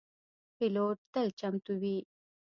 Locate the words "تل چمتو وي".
1.13-1.97